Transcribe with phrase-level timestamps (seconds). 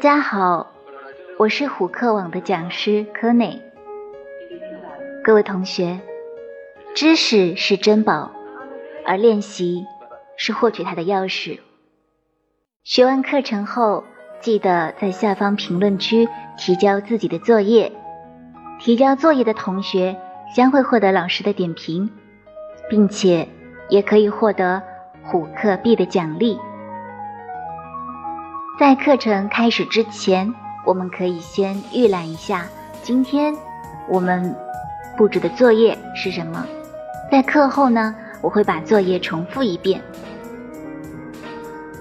[0.00, 0.72] 大家好，
[1.36, 3.60] 我是虎课网的讲师柯内。
[5.22, 6.00] 各位同学，
[6.94, 8.30] 知识是珍宝，
[9.04, 9.84] 而练习
[10.38, 11.58] 是获取它的钥匙。
[12.82, 14.04] 学完课程后，
[14.40, 17.92] 记得在下方评论区提交自己的作业。
[18.78, 20.18] 提交作业的同学
[20.56, 22.10] 将会获得老师的点评，
[22.88, 23.46] 并且
[23.90, 24.82] 也可以获得
[25.24, 26.58] 虎课币的奖励。
[28.80, 30.54] 在课程开始之前，
[30.86, 32.66] 我们可以先预览一下
[33.02, 33.54] 今天
[34.08, 34.56] 我们
[35.18, 36.66] 布置的作业是什么。
[37.30, 40.00] 在课后呢，我会把作业重复一遍。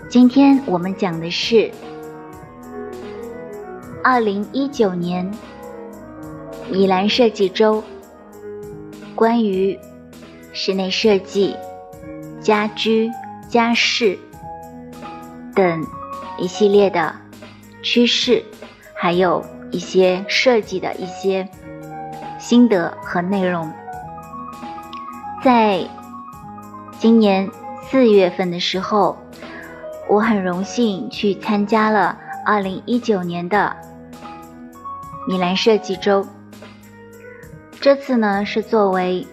[0.08, 1.70] 今天我们讲的是
[4.02, 5.30] 二零一九年
[6.72, 7.84] 米兰设计周，
[9.16, 9.78] 关于
[10.54, 11.58] 室内设计、
[12.40, 13.12] 家居、
[13.50, 14.18] 家饰
[15.54, 15.86] 等。
[16.40, 17.14] 一系列的
[17.84, 18.44] 趋势，
[18.96, 21.48] 还有一些设计的一些
[22.40, 23.72] 心得和内容。
[25.44, 25.86] 在
[26.98, 27.50] 今年
[27.90, 29.18] 四月份的时候，
[30.10, 33.76] 我很荣幸去参加了二零一九年的
[35.28, 36.26] 米兰设计周。
[37.80, 39.26] 这次呢，是作为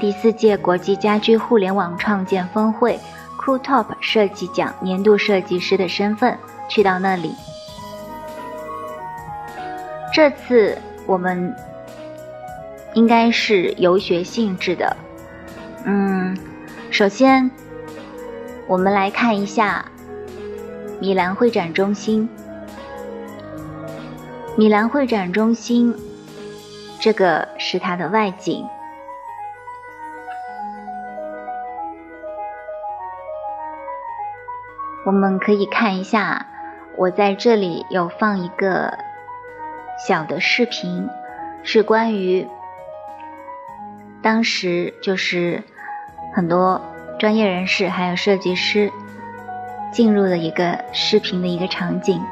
[0.00, 2.98] 第四届国际家居互联网创建峰会。
[3.44, 7.34] Cool Top 设计奖年度设计师的身份去到那里。
[10.14, 11.54] 这次我们
[12.94, 14.96] 应该是游学性质的。
[15.84, 16.34] 嗯，
[16.90, 17.50] 首先
[18.66, 19.84] 我们来看一下
[20.98, 22.26] 米兰会展中心。
[24.56, 25.94] 米兰会展中心，
[26.98, 28.64] 这个是它的外景。
[35.06, 36.46] 我们可以看一下，
[36.96, 38.96] 我在这里有放一个
[40.06, 41.08] 小的视频，
[41.62, 42.48] 是关于
[44.22, 45.62] 当时就是
[46.34, 46.80] 很多
[47.18, 48.90] 专业人士还有设计师
[49.92, 52.22] 进入的一个视频的一个场景。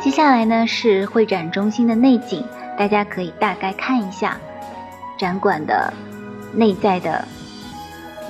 [0.00, 2.44] 接下来呢是会展中心的内景，
[2.76, 4.36] 大家可以大概看一下
[5.16, 5.92] 展馆的。
[6.52, 7.24] 内在的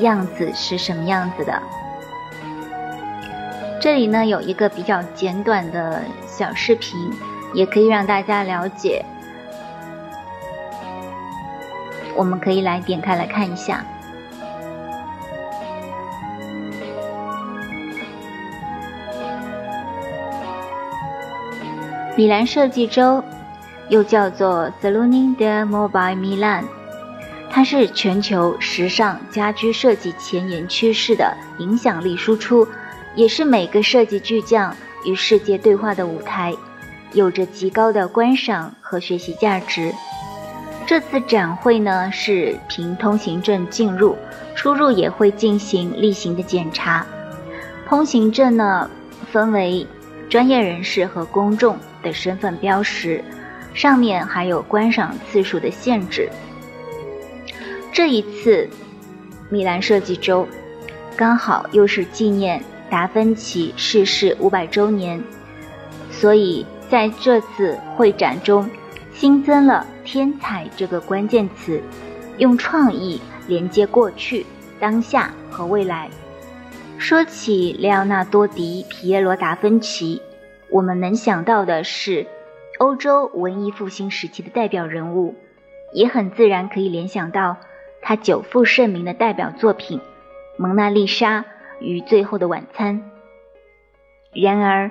[0.00, 1.62] 样子是什么样子的？
[3.80, 7.12] 这里呢有一个比较简短的小视频，
[7.54, 9.04] 也可以让大家了解。
[12.16, 13.84] 我们可以来点开来看一下。
[22.16, 23.22] 米兰设计周，
[23.88, 26.77] 又叫做 Salone del Mobile Milan。
[27.58, 32.64] 它是全球时尚家居设计前沿趋势的影响力输出，
[33.16, 36.54] 也是每个设计巨匠与世界对话的舞台，
[37.14, 39.92] 有着极高的观赏和学习价值。
[40.86, 44.16] 这次展会呢是凭通行证进入，
[44.54, 47.04] 出入也会进行例行的检查。
[47.88, 48.88] 通行证呢
[49.32, 49.84] 分为
[50.30, 53.20] 专业人士和公众的身份标识，
[53.74, 56.30] 上面还有观赏次数的限制。
[57.98, 58.70] 这一次，
[59.50, 60.46] 米兰设计周
[61.16, 65.20] 刚好又是纪念达芬奇逝世五百周年，
[66.08, 68.70] 所以在这次会展中
[69.12, 71.82] 新增了“天才”这个关键词，
[72.36, 74.46] 用创意连接过去、
[74.78, 76.08] 当下和未来。
[76.98, 80.22] 说起莱奥纳多·迪皮耶罗·达芬奇，
[80.70, 82.28] 我们能想到的是
[82.78, 85.34] 欧洲文艺复兴时期的代表人物，
[85.92, 87.56] 也很自然可以联想到。
[88.02, 89.98] 他久负盛名的代表作品
[90.56, 91.44] 《蒙娜丽莎
[91.80, 93.02] 与最后的晚餐》。
[94.42, 94.90] 然而，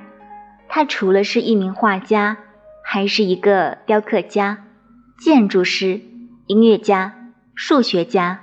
[0.68, 2.38] 他除了是一名画家，
[2.84, 4.66] 还是一个雕刻家、
[5.20, 6.02] 建筑师、
[6.46, 8.42] 音乐家、数学家、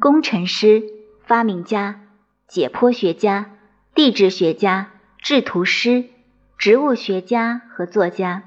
[0.00, 0.82] 工程师、
[1.24, 2.00] 发明家、
[2.46, 3.52] 解剖学家、
[3.94, 6.04] 地质学家、制图师、
[6.58, 8.44] 植物学家和作家。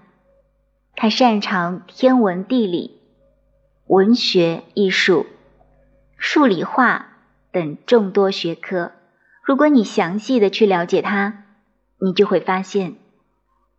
[0.96, 3.00] 他擅长天文、地理、
[3.88, 5.26] 文学、艺术。
[6.28, 7.20] 数理化
[7.52, 8.94] 等众多学科，
[9.44, 11.44] 如果你详细的去了解它，
[12.00, 12.96] 你就会发现，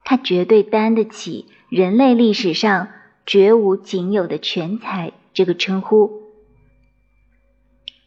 [0.05, 2.87] 它绝对担得起人类历史上
[3.27, 6.23] 绝无仅有的全才这个称呼。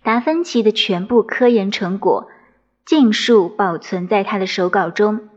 [0.04, 2.30] 达芬奇的全部科研成果
[2.86, 5.28] 尽数保存在他的手稿中，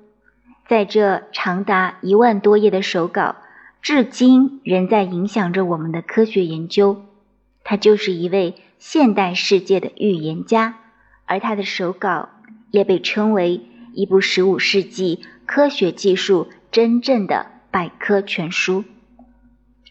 [0.68, 3.34] 在这长达一万多页的手稿，
[3.82, 7.04] 至今仍在影响着我们的科学研究。
[7.64, 8.54] 他就是一位。
[8.84, 10.74] 现代世界的预言家，
[11.24, 12.30] 而他的手稿
[12.72, 13.64] 也被称为
[13.94, 18.82] 一部十五世纪科学技术真正的百科全书。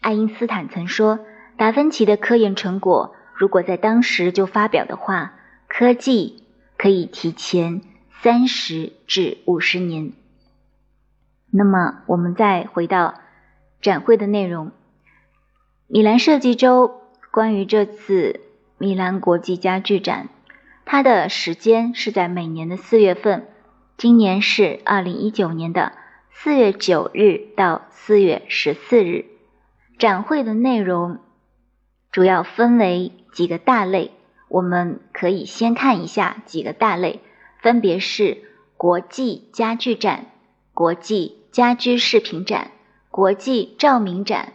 [0.02, 1.20] 爱因斯坦曾说，
[1.56, 5.36] 达芬奇的科研成果如果在当时就发表的话，
[5.68, 6.44] 科技
[6.76, 7.80] 可以提前
[8.20, 10.12] 三十至五十年。
[11.50, 13.14] 那么，我们再回到
[13.80, 14.70] 展会的内容。
[15.86, 17.00] 米兰设计周
[17.30, 18.40] 关于这次
[18.82, 20.28] 米兰国际家具展，
[20.84, 23.46] 它的时间是在每年的四月份，
[23.96, 25.92] 今年是二零一九年的
[26.32, 29.26] 四月九日到四月十四日。
[30.00, 31.20] 展会的内容
[32.10, 34.10] 主要分为几个大类，
[34.48, 37.20] 我们可以先看一下几个大类，
[37.60, 38.42] 分别是
[38.76, 40.26] 国际家具展、
[40.74, 41.38] 国际。
[41.52, 42.72] 家居饰品展、
[43.10, 44.54] 国际照明展、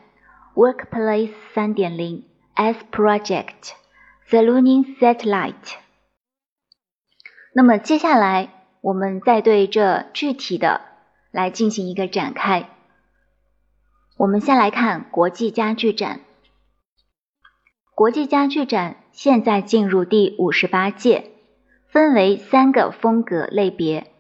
[0.55, 2.23] Workplace 三点零、
[2.55, 3.53] S Project、
[4.29, 5.77] The Lunar Satellite。
[7.53, 10.81] 那么接下来，我们再对这具体的
[11.31, 12.69] 来进行一个展开。
[14.17, 16.19] 我们先来看国际家具展。
[17.95, 21.31] 国际家具展现在进入第五十八届，
[21.87, 24.11] 分为三个风格类别。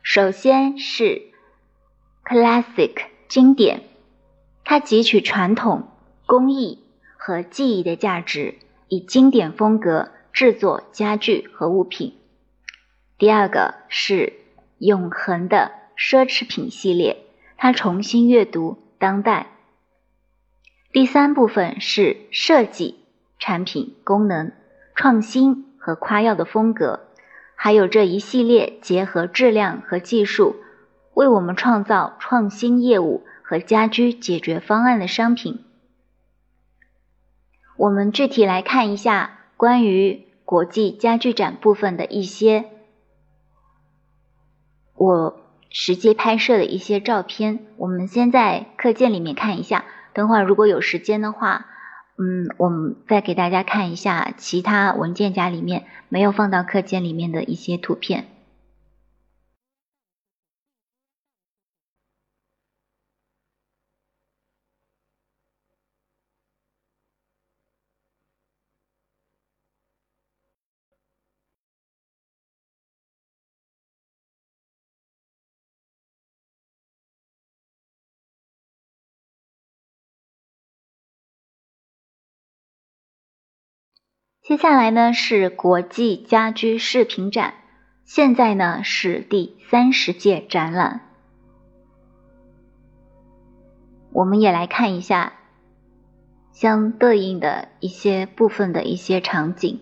[0.00, 1.32] 首先是
[2.24, 2.94] Classic
[3.26, 3.82] 经典，
[4.64, 5.88] 它汲取传统
[6.24, 6.84] 工艺
[7.18, 8.58] 和技艺的价值，
[8.88, 12.14] 以经典风格制作家具和物品。
[13.18, 14.34] 第二个是
[14.78, 17.24] 永恒的奢侈品系列，
[17.56, 19.46] 它重新阅读当代。
[20.92, 23.00] 第三部分是设计
[23.38, 24.52] 产品功能
[24.94, 27.00] 创新和夸耀的风格，
[27.54, 30.56] 还有这一系列结合质量和技术。
[31.14, 35.64] 为我们创造创新业务和家居解决方案的商品。
[37.76, 42.64] 我们具体来看一下关于国际家具展部分的一些
[44.94, 47.66] 我实际拍摄的一些照片。
[47.76, 49.84] 我们先在课件里面看一下，
[50.14, 51.66] 等会儿如果有时间的话，
[52.16, 58.26] 嗯，我们再给大家看一下其他文件夹里面没有放到课件里面的一些图片。
[84.46, 87.54] 接下来呢是国际家居饰品展，
[88.04, 91.00] 现在呢是第三十届展览，
[94.12, 95.32] 我们也来看一下
[96.52, 99.80] 相对应的一些部分的一些场景。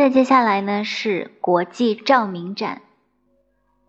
[0.00, 2.80] 再接下来呢是国际照明展。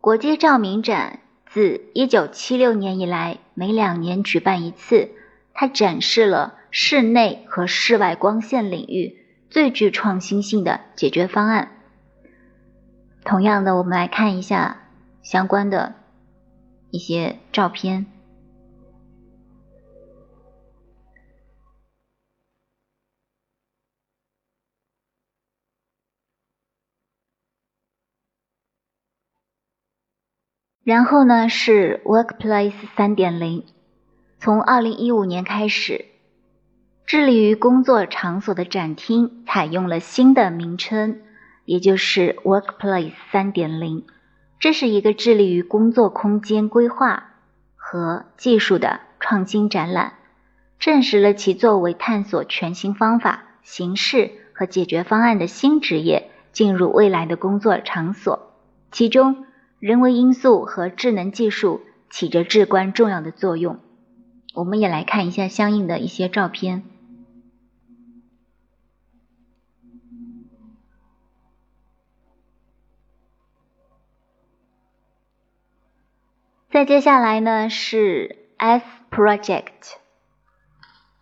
[0.02, 5.12] 国际照明展自一九七六年以来，每两年举办一次。
[5.54, 11.72] 它展示了室内和室外光线领域最具创新性的解决方案。
[13.24, 14.82] 同样的，我们来看一下
[15.24, 15.96] 相关的
[16.90, 18.11] 一些照片。
[30.92, 33.64] 然后呢是 Workplace 三点零，
[34.42, 36.04] 从二零一五年开始，
[37.06, 41.22] 致力于工作场所的展厅采用了新的名称，
[41.64, 44.06] 也就是 Workplace 三点零。
[44.60, 47.36] 这是一个致力于工作空间规划
[47.78, 50.16] 和技术的创新展览，
[50.78, 58.52] 证实了其作为探索全新方法、形式和解决方案的新职业进入未来的工作场所，
[58.92, 59.46] 其中。
[59.82, 63.80] 人为因素和智能技术起着至关重要的作用。
[64.54, 66.84] 我们也来看一下相应的一些照片。
[76.70, 79.96] 再接下来呢是 S Project，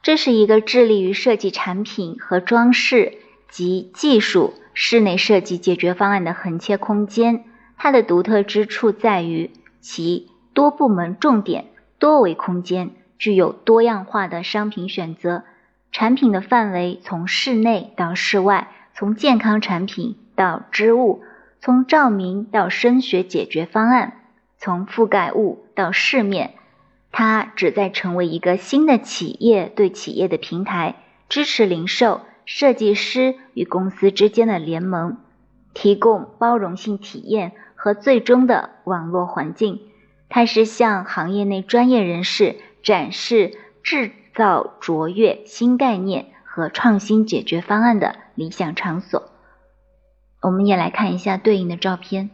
[0.02, 7.46] 这是一个致力于设计产品和装饰及技术室内设计解决方案的横切空间。
[7.82, 11.68] 它的独特之处在于其多部门重点
[11.98, 15.44] 多维空间，具有多样化的商品选择。
[15.92, 21.24] 产品的范围从室内到室外，从健康产品到织物，
[21.62, 24.26] 从照明到声学解决方案，
[24.58, 26.56] 从覆盖物到饰面。
[27.12, 30.96] 它旨在成为一个新的企业对企业的平台，
[31.30, 35.18] 支持零售设计师与公司之间的联盟，
[35.74, 39.80] 提供包容性体验和最终的网络环境。
[40.28, 49.30] 它是向行业内专业人士展示制造卓越新概念和创新解决方案的理想场所。
[50.42, 52.30] 我们也来看一下对应的照片。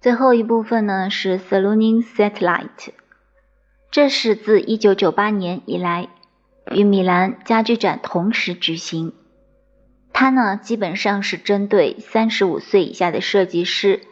[0.00, 2.92] 最后一部分呢是 Salooning Satellite。
[3.90, 6.08] 这是自1998年以来
[6.70, 9.14] 与米兰家具展同时举行。
[10.12, 14.02] 它呢基本上是针对35岁以下的设计师，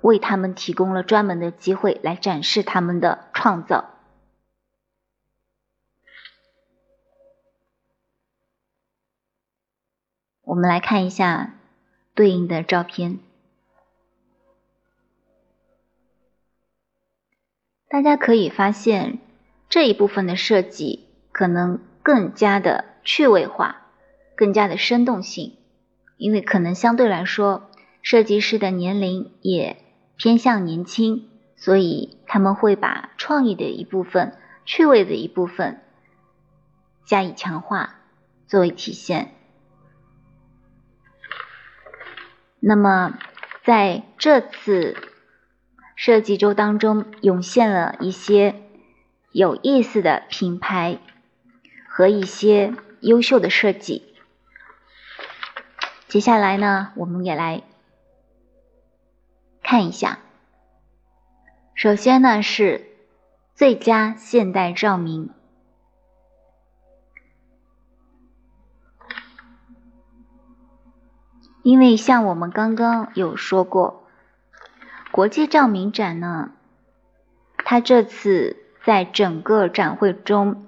[0.00, 3.90] 为他们提供了专门的机会来展示他们的创造。
[10.42, 11.54] 我们来看一下
[12.14, 13.18] 对应的照片。
[17.88, 19.18] 大家可以发现
[19.68, 23.86] 这一部分的设计可能更加的趣味化，
[24.34, 25.56] 更加的生动性，
[26.16, 27.70] 因为可能相对来说
[28.02, 29.76] 设计师的年龄也
[30.16, 35.80] 偏向年轻，所以他们会把创意的一部分、趣味的一部分
[37.04, 38.00] 加以强化
[38.48, 39.32] 作为体现。
[42.58, 43.16] 那么
[43.62, 44.96] 在这次。
[45.96, 48.62] 设计周当中涌现了一些
[49.32, 50.98] 有意思的品牌
[51.88, 54.14] 和一些优秀的设计。
[56.06, 57.62] 接下来呢，我们也来
[59.62, 60.18] 看一下。
[61.74, 62.86] 首先呢是
[63.54, 65.30] 最佳现代照明，
[71.62, 74.05] 因为像我们刚刚有说过。
[75.16, 76.50] 国际照明展呢，
[77.64, 78.54] 它这次
[78.84, 80.66] 在整个展会中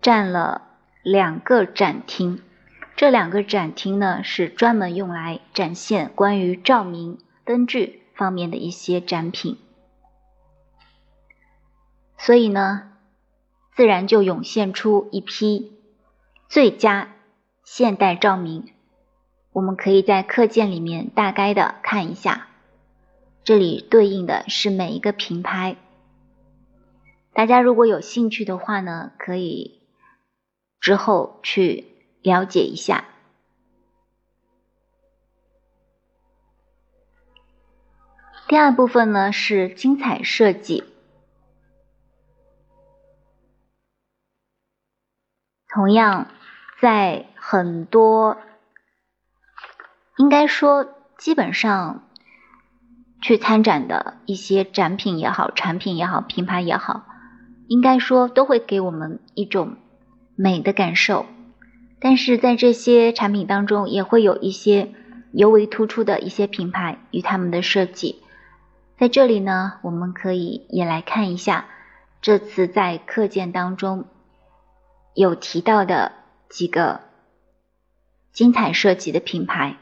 [0.00, 0.62] 占了
[1.04, 2.42] 两个展厅，
[2.96, 9.56] 这两个展厅呢是专门用来展现关于照明灯具方面的一些展品，
[12.18, 12.90] 所以呢，
[13.76, 15.78] 自然就涌现出一批
[16.48, 17.12] 最佳
[17.62, 18.72] 现代照明，
[19.52, 22.48] 我们可以在课件里面大概的看一下。
[23.44, 25.76] 这里对应的是每一个品牌，
[27.32, 29.82] 大家如果有兴趣的话呢，可以
[30.78, 31.88] 之后去
[32.22, 33.04] 了解一下。
[38.46, 40.84] 第二部分呢是精彩设计，
[45.68, 46.28] 同样
[46.80, 48.38] 在很多，
[50.16, 52.08] 应该说基本上。
[53.22, 57.06] 去参展的一些展品也好，产品也好，品牌也好，
[57.68, 59.76] 应该说都会给我们一种
[60.34, 61.24] 美的感受。
[62.00, 64.92] 但是在这些产品当中，也会有一些
[65.32, 68.20] 尤为突出的一些品牌与他们的设计。
[68.98, 71.66] 在这里呢，我们可以也来看一下
[72.20, 74.04] 这次在课件当中
[75.14, 76.10] 有提到的
[76.48, 77.02] 几个
[78.32, 79.76] 精彩设计的品牌。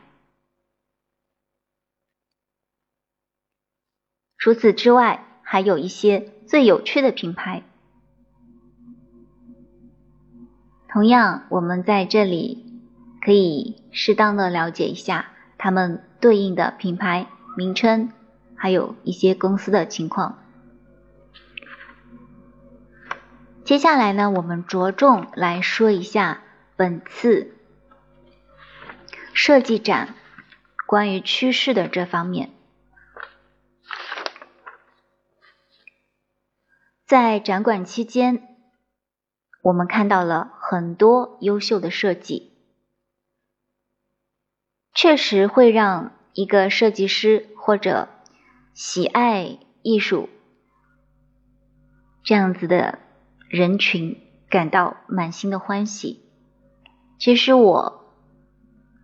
[4.40, 7.62] 除此之外，还有一些最有趣的品牌。
[10.88, 12.64] 同样，我们在这里
[13.20, 15.26] 可以适当的了解一下
[15.58, 18.10] 他们对应的品牌名称，
[18.56, 20.38] 还有一些公司的情况。
[23.62, 26.42] 接下来呢，我们着重来说一下
[26.76, 27.54] 本次
[29.34, 30.14] 设计展
[30.86, 32.50] 关于趋势的这方面。
[37.10, 38.40] 在展馆期间，
[39.62, 42.52] 我们看到了很多优秀的设计，
[44.94, 48.08] 确实会让一个设计师或者
[48.74, 50.28] 喜爱艺术
[52.22, 53.00] 这样子的
[53.48, 54.16] 人群
[54.48, 56.20] 感到满心的欢喜。
[57.18, 58.04] 其实我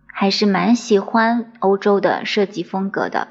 [0.07, 3.27] 还是蛮喜欢欧洲的设计风格的，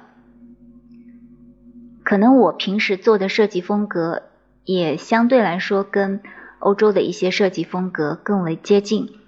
[2.04, 4.24] 可能我平时做的设计风格。
[4.66, 6.20] 也相对来说跟
[6.58, 9.18] 欧洲的一些设计风格更为接近。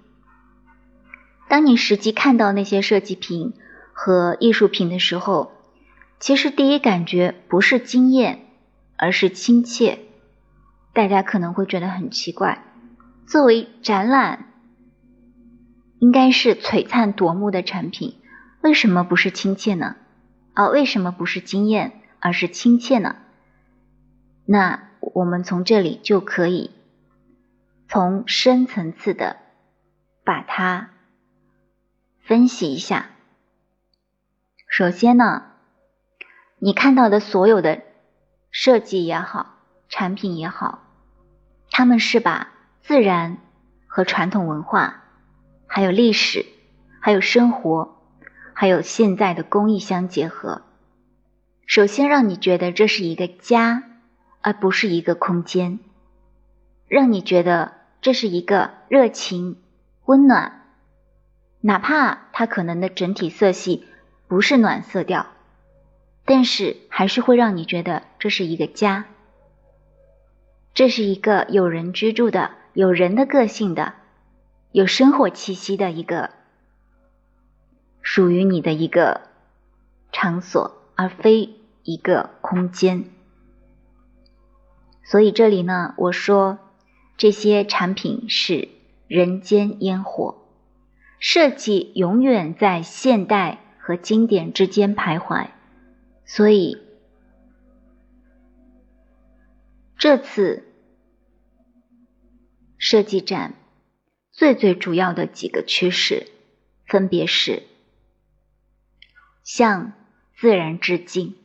[1.47, 3.53] 当你实际看到那些设计品
[3.93, 5.51] 和艺术品的时候，
[6.19, 8.45] 其实第一感觉不是惊艳，
[8.97, 9.99] 而是亲切。
[10.93, 12.65] 大家可能会觉得很奇怪，
[13.25, 14.47] 作为展览，
[15.99, 18.17] 应该是璀璨夺目的产品，
[18.61, 19.95] 为什么不是亲切呢？
[20.53, 23.15] 啊，为什么不是惊艳，而是亲切呢？
[24.45, 26.71] 那我们从这里就可以
[27.87, 29.37] 从深层次的
[30.23, 30.91] 把它
[32.21, 33.09] 分析一下。
[34.67, 35.43] 首先呢，
[36.59, 37.81] 你看到的所有的
[38.51, 39.55] 设计也好，
[39.87, 40.83] 产品也好，
[41.71, 42.51] 他们是把
[42.81, 43.37] 自然
[43.87, 45.03] 和传统文化，
[45.65, 46.45] 还有历史，
[46.99, 47.97] 还有生活，
[48.53, 50.61] 还有现在的工艺相结合。
[51.65, 53.88] 首先让你觉得这是一个家。
[54.41, 55.79] 而不是一个空间，
[56.87, 59.57] 让你觉得这是一个热情、
[60.05, 60.65] 温暖，
[61.61, 63.85] 哪怕它可能的整体色系
[64.27, 65.27] 不是暖色调，
[66.25, 69.05] 但是还是会让你觉得这是一个家，
[70.73, 73.93] 这是一个有人居住的、有人的个性的、
[74.71, 76.29] 有生活气息的一个
[78.01, 79.21] 属于你的一个
[80.11, 83.05] 场所，而非一个空间。
[85.09, 86.59] 所以这里呢，我说
[87.17, 88.69] 这些产品是
[89.07, 90.45] 人间烟火，
[91.17, 95.47] 设计永远在现代和经典之间徘徊。
[96.25, 96.77] 所以
[99.97, 100.63] 这次
[102.77, 103.55] 设计展
[104.31, 106.27] 最最主要的几个趋势，
[106.85, 107.63] 分别是
[109.43, 109.93] 向
[110.37, 111.35] 自然致敬。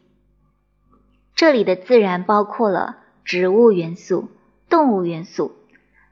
[1.35, 3.04] 这里的自然包括了。
[3.25, 4.29] 植物元素、
[4.69, 5.57] 动物元素、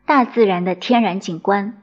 [0.06, 1.82] 大自然的天然景观，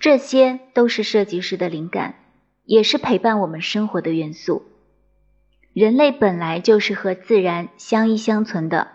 [0.00, 2.16] 这些都是设计师的灵感，
[2.64, 4.66] 也是陪伴我们生活的元素。
[5.72, 8.88] 人类本来就是和自然相依相存的，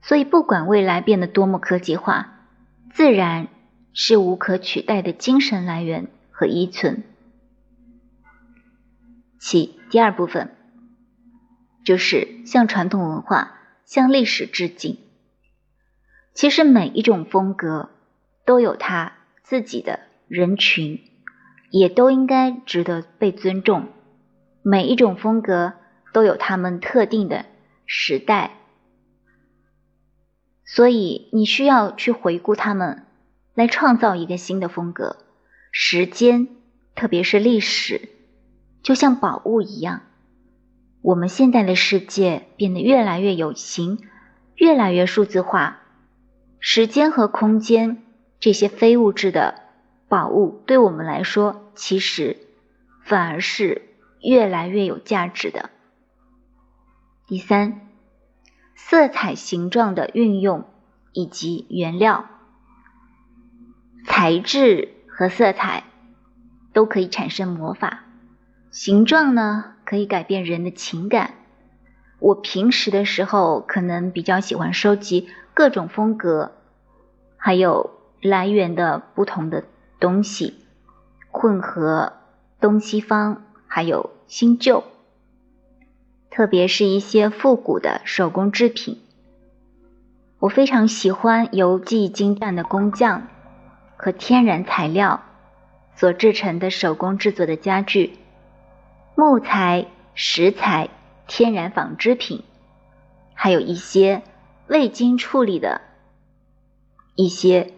[0.00, 2.46] 所以不管未来变得多么科技化，
[2.92, 3.48] 自然
[3.92, 7.02] 是无可取代的精神来源和依存。
[9.38, 10.54] 其第二部分
[11.84, 13.58] 就是像传统文化。
[13.92, 14.96] 向历史致敬。
[16.32, 17.90] 其实每一种风格
[18.46, 20.98] 都有它自己的人群，
[21.68, 23.88] 也都应该值得被尊重。
[24.62, 25.74] 每一种风格
[26.14, 27.44] 都有他们特定的
[27.84, 28.62] 时代，
[30.64, 33.04] 所以你需要去回顾他们，
[33.52, 35.18] 来创造一个新的风格。
[35.70, 36.48] 时间，
[36.94, 38.08] 特别是历史，
[38.82, 40.00] 就像宝物一样。
[41.02, 43.98] 我们现在的世界变得越来越有形，
[44.54, 45.80] 越来越数字化，
[46.60, 48.04] 时间和空间
[48.38, 49.62] 这些非物质的
[50.08, 52.36] 宝物，对我们来说，其实
[53.04, 53.82] 反而是
[54.20, 55.70] 越来越有价值的。
[57.26, 57.80] 第三，
[58.76, 60.66] 色彩形状的运用
[61.12, 62.26] 以及原料、
[64.06, 65.82] 材质和色彩
[66.72, 68.04] 都可以产生魔法，
[68.70, 69.71] 形状呢？
[69.84, 71.34] 可以改变人的情感。
[72.18, 76.52] 我平时的时候可能比较喜欢收集各种风格，
[77.36, 77.90] 还有
[78.20, 79.64] 来源的不同的
[79.98, 80.54] 东西，
[81.30, 82.12] 混合
[82.60, 84.84] 东西方，还有新旧，
[86.30, 89.00] 特别是一些复古的手工制品。
[90.38, 93.26] 我非常喜欢由技艺精湛的工匠
[93.96, 95.22] 和天然材料
[95.96, 98.18] 所制成的手工制作的家具。
[99.14, 100.88] 木材、石材、
[101.26, 102.42] 天然纺织品，
[103.34, 104.22] 还有一些
[104.66, 105.80] 未经处理的
[107.14, 107.74] 一些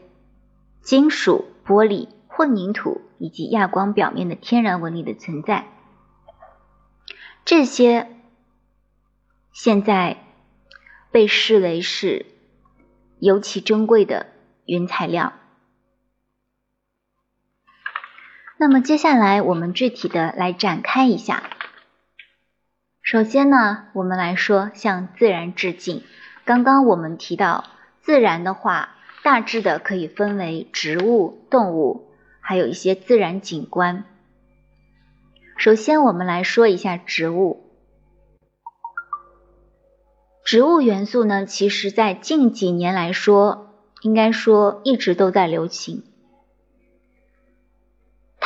[0.80, 5.66] 金属、玻璃、混凝土以及亚光表面的天然纹理的存在，
[7.44, 8.08] 这些
[9.52, 10.24] 现在
[11.10, 12.26] 被视为是
[13.18, 14.26] 尤其珍贵的
[14.66, 15.32] 原材料。
[18.64, 21.50] 那么接下来我们具体的来展开一下。
[23.02, 26.02] 首先呢，我们来说向自然致敬。
[26.46, 27.64] 刚刚我们提到
[28.00, 32.08] 自然的话，大致的可以分为植物、动物，
[32.40, 34.04] 还有一些自然景观。
[35.58, 37.70] 首先我们来说一下植物。
[40.42, 46.13] 植物元素呢，其实在近几年来说，应该说一直都在流行。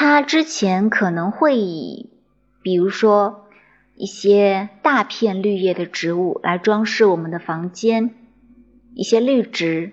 [0.00, 2.08] 它之前可能会以，
[2.62, 3.48] 比如说
[3.96, 8.14] 一些大片绿叶的植物来装饰我们的房间，
[8.94, 9.90] 一些绿植。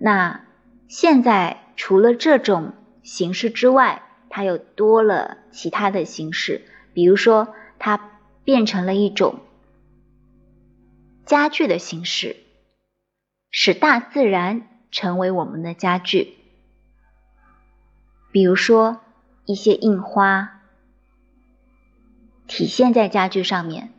[0.00, 0.44] 那
[0.88, 2.72] 现在除了这种
[3.04, 8.10] 形式之外，它又多了其他的形式，比如说它
[8.42, 9.38] 变成了一种
[11.24, 12.34] 家具的形式，
[13.52, 16.34] 使大自然成为我们的家具，
[18.36, 19.00] 比如说
[19.46, 20.60] 一些印花
[22.46, 23.94] 体现在家具上面，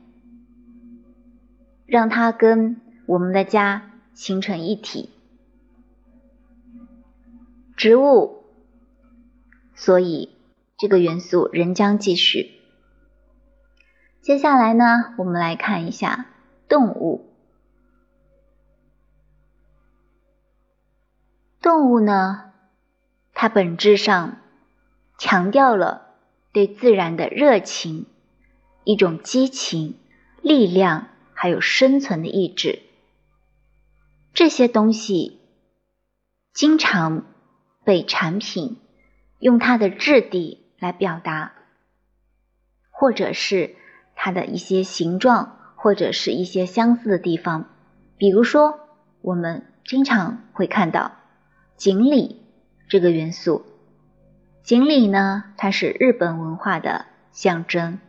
[1.88, 5.10] 让它跟我们的家形成一体。
[7.76, 8.44] 植物，
[9.74, 10.36] 所以
[10.78, 12.62] 这个元素仍将继续。
[14.22, 16.28] 接下来呢，我们来看一下
[16.70, 17.26] 动物。
[21.60, 22.54] 动物呢，
[23.40, 24.40] 它本质上
[25.20, 26.16] 强调了
[26.52, 28.08] 对自然的热情，
[28.84, 30.00] 一种激情、
[30.42, 32.82] 力量，还有生存的意志。
[34.34, 35.40] 这些东西
[36.54, 37.24] 经常。
[37.88, 38.82] 被产品
[39.40, 41.54] 用它的质地来表达，
[42.92, 43.78] 或者是
[44.14, 47.70] 它的一些形状，或者是一些相似的地方。
[48.18, 48.78] 比如说，
[49.22, 51.14] 我们经常会看到
[51.78, 52.42] 锦鲤
[52.88, 53.66] 这个元素。
[54.64, 58.00] 锦鲤呢，它是日本文化的象征。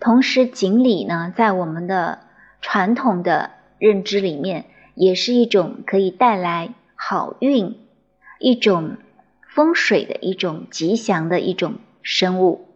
[0.00, 2.20] 同时，锦鲤呢，在我们的
[2.60, 7.78] 传统的认知里面，也是一种可以带来好运。
[8.40, 8.98] 一种
[9.52, 12.68] 风水的一种吉祥的一种生物。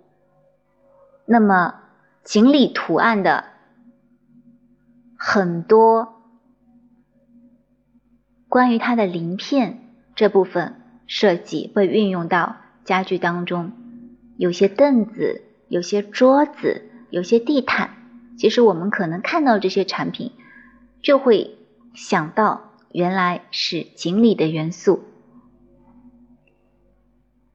[1.25, 1.77] 那么
[2.25, 3.45] 锦鲤图案的
[5.17, 6.21] 很多
[8.49, 9.79] 关于它的鳞片
[10.17, 10.82] 这部分
[11.15, 13.73] 设计会运用到家具当中，
[14.39, 17.91] 有些凳子，有些桌子，有些地毯。
[18.39, 20.33] 其实我们可能看到这些产品，
[21.03, 21.59] 就会
[21.93, 25.05] 想到原来是锦鲤的元素。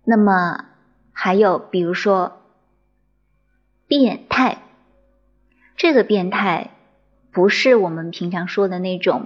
[0.04, 0.66] 那么
[1.12, 2.44] 还有，比如说
[3.88, 4.60] 变态，
[5.76, 6.76] 这个变态
[7.32, 9.26] 不是我们平常说的那种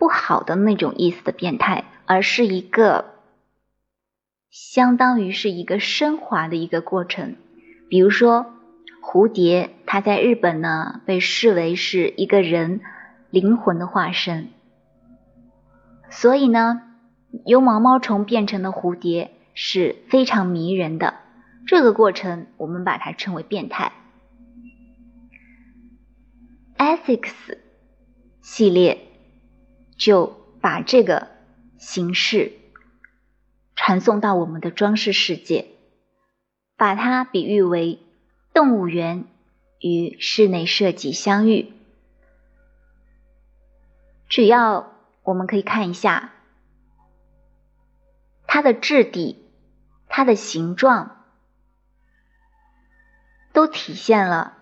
[0.00, 3.14] 不好的那种意思的变态，而是一个
[4.50, 7.36] 相当于是一个升华的一个过程。
[7.88, 8.46] 比如说
[9.02, 12.80] 蝴蝶，它在日本呢被视为是一个人
[13.30, 14.48] 灵魂的化身，
[16.10, 16.82] 所以呢
[17.44, 19.32] 由毛毛虫变成的蝴蝶。
[19.60, 21.14] 是非常迷人的，
[21.66, 23.90] 这个过程我们把它称为变态。
[26.76, 27.32] Essex
[28.40, 29.08] 系列
[29.96, 31.26] 就把这个
[31.76, 32.52] 形式
[33.80, 35.68] 传送到我们的装饰世界，
[36.76, 38.00] 把它比喻为
[38.52, 39.24] 动物园
[39.78, 41.72] 与室内设计相遇。
[44.28, 46.32] 只要我们可以看一下
[48.48, 49.44] 它的质地。
[50.10, 51.26] 它的形状
[53.52, 54.56] 都体现了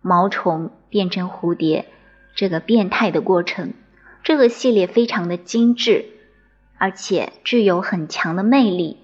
[0.00, 1.86] 毛虫变成蝴蝶
[2.34, 3.74] 这个变态的过程。
[4.24, 6.06] 这个系列非常的精致，
[6.78, 8.98] 而且具有很强的魅力，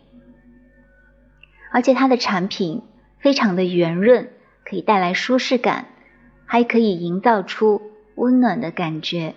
[1.72, 2.82] 而且它的产品
[3.18, 4.30] 非常的圆润，
[4.64, 5.86] 可以带来舒适感，
[6.46, 7.82] 还可以营造出
[8.14, 9.34] 温暖的感觉。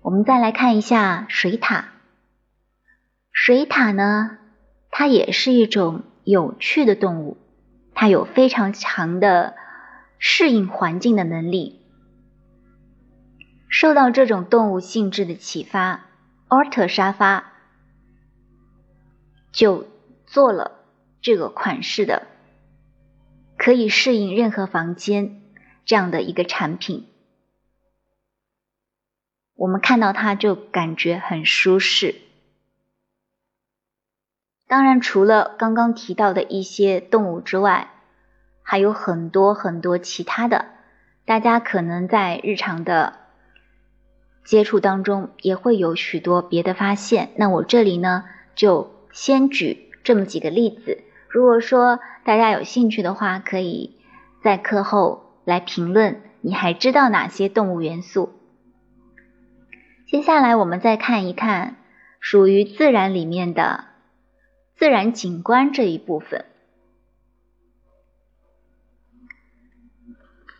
[0.00, 1.84] 我们再来看一下水獭，
[3.30, 4.38] 水獭呢？
[4.90, 7.36] 它也是一种有趣的动物，
[7.94, 9.54] 它有非常强的
[10.18, 11.80] 适应环境的能力。
[13.68, 16.04] 受到这种动物性质的启发，
[16.52, 17.50] 奥特沙发
[19.52, 19.86] 就
[20.26, 20.84] 做了
[21.22, 22.26] 这个款式的，
[23.56, 25.40] 可以适应任何房间
[25.86, 27.08] 这样的一个产品。
[29.54, 32.16] 我们看到它就感觉很舒适。
[34.68, 37.94] 当然，除了刚刚提到的一些动物之外，
[38.62, 40.66] 还有很多很多其他的。
[41.24, 43.21] 大家可能在日常的
[44.44, 47.30] 接触当中也会有许多别的发现。
[47.36, 48.24] 那我这里呢，
[48.54, 51.02] 就先举这么几个例子。
[51.28, 53.96] 如果说大家有兴趣的话，可以
[54.42, 58.32] 在课后来评论，你还知道哪些动物元素？
[60.06, 61.76] 接下来我们再看一看
[62.20, 63.84] 属于自然里面的。
[64.74, 66.44] 自然景观这一部分，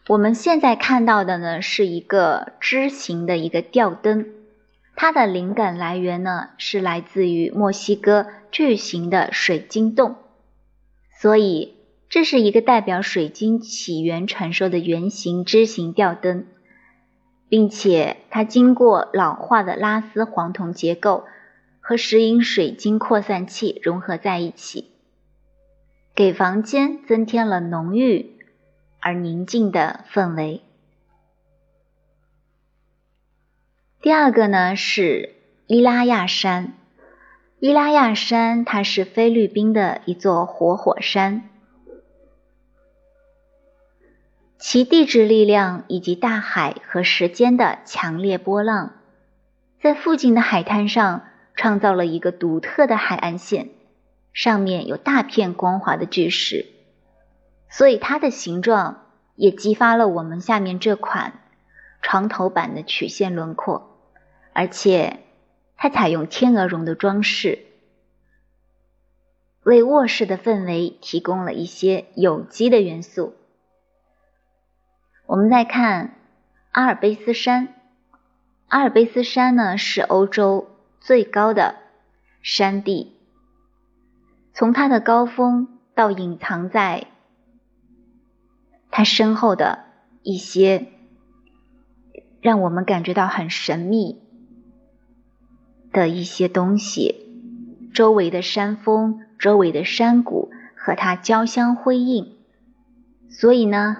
[0.08, 4.26] 我们现在看到的呢是一个枝形的一个吊灯，
[4.96, 10.16] 它的灵感来源呢是来自于墨西哥巨型的水晶洞，
[11.20, 11.76] 所以
[12.08, 16.46] 这是一个代表水晶起源传说的圆形枝形吊灯，
[17.48, 21.24] 并且它经过老化的拉丝黄铜结构。
[21.84, 24.92] 和石英水晶扩散器融合在一起，
[26.14, 28.31] 给房间增添了浓郁
[29.02, 30.62] 而宁静的氛围。
[34.00, 35.34] 第二个呢是
[35.66, 36.74] 伊拉亚山，
[37.58, 41.48] 伊拉亚山它是菲律宾的一座活火山。
[44.58, 48.92] 其地质力量以及大海和时间的强烈波浪，
[49.80, 51.24] 在附近的海滩上
[51.56, 53.70] 创造了一个独特的海岸线，
[54.32, 56.66] 上面有大片光滑的巨石，
[57.72, 61.40] 所以它的形状也激发了我们下面这款
[62.02, 63.98] 床头板的曲线轮廓，
[64.52, 65.20] 而且
[65.78, 67.64] 它采用天鹅绒的装饰，
[69.62, 73.34] 为卧室的氛围提供了一些有机的元素。
[75.24, 76.14] 我们再看
[76.72, 77.74] 阿尔卑斯山，
[78.68, 80.68] 阿尔卑斯山呢是欧洲
[81.00, 81.76] 最高的
[82.42, 83.16] 山地，
[84.52, 87.06] 从它的高峰到隐藏在
[88.92, 89.86] 它身后的
[90.22, 90.86] 一些
[92.40, 94.22] 让我们感觉到很神秘
[95.90, 97.26] 的一些东西，
[97.92, 102.36] 周围的山峰、周围的山谷和它交相辉映，
[103.30, 103.96] 所以呢。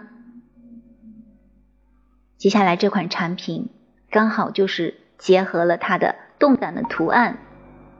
[2.37, 3.71] 接下来这款产品
[4.11, 7.39] 刚好就是结合了它的动感的图案，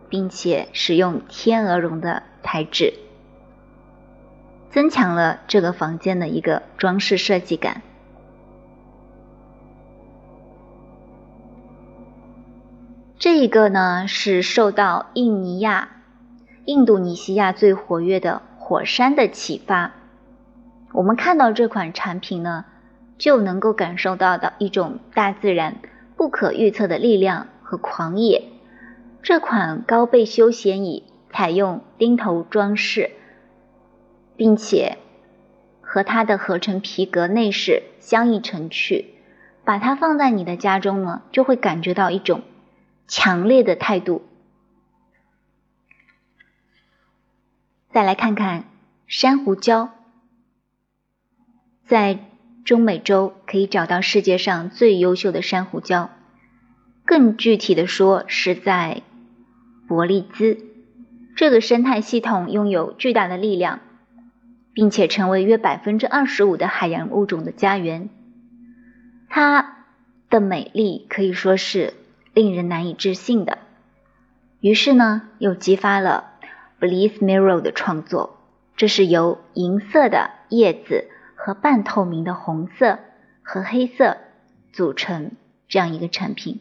[0.09, 2.95] 并且使用天鹅绒的材质，
[4.73, 7.83] 增强了这个房间的一个装饰设计感。
[13.19, 15.91] 这一个呢是受到印尼亚、
[16.65, 19.93] 印度尼西亚最活跃的火山的启发，
[20.93, 22.65] 我们看到这款产品呢。
[23.19, 25.77] 就能够感受到的一种大自然
[26.17, 28.43] 不可预测的力量和狂野。
[29.23, 33.13] 这款高背休闲椅采用钉头装饰，
[34.43, 34.99] 并且
[35.81, 39.15] 和它的合成皮革内饰相映成趣。
[39.63, 42.43] 把它放在你的家中呢，就会感觉到一种
[43.07, 44.27] 强烈的态度。
[47.93, 48.65] 再来看看
[49.07, 49.91] 珊瑚礁，
[51.85, 52.19] 在。
[52.65, 56.11] 中美洲可以找到世界上最优秀的珊瑚礁，
[57.05, 59.03] 更具体的说是在
[59.89, 60.59] 伯利兹。
[61.35, 63.81] 这个生态系统拥有巨大的力量，
[64.75, 68.09] 并且成为约百分之二十五的海洋物种的家园。
[69.29, 69.87] 它
[70.29, 71.95] 的美丽可以说是
[72.35, 73.59] 令人难以置信的。
[74.61, 76.33] 于是呢，又激发了
[76.81, 78.39] Bliss Mirror 的创作，
[78.77, 81.09] 这是由银色的叶子。
[81.45, 83.01] 和半透明的红色
[83.43, 84.17] 和黑色
[84.73, 85.33] 组成
[85.67, 86.61] 这样一个产品。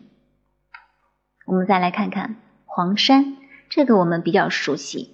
[1.45, 3.38] 我们再来看看黄山，
[3.69, 5.13] 这个我们比较熟悉，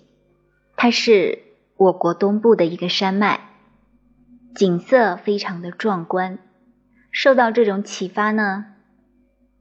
[0.78, 1.40] 它是
[1.78, 3.40] 我国东部的一个山脉，
[4.56, 6.40] 景色非常的壮观。
[7.12, 8.66] 受到这种启发呢，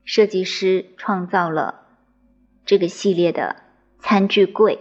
[0.05, 1.83] 设计师创造了
[2.64, 3.57] 这个系列的
[4.00, 4.81] 餐具柜，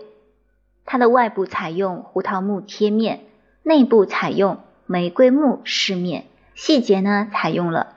[0.86, 3.26] 它的外部采用胡桃木贴面，
[3.64, 4.60] 内部采用。
[4.88, 7.96] 玫瑰木饰面，细节呢采用了